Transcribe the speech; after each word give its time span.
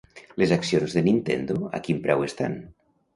Les 0.41 0.53
accions 0.53 0.95
de 0.99 1.03
Nintendo, 1.07 1.57
a 1.79 1.83
quin 1.89 1.99
preu 2.07 2.25
estan? 2.29 2.57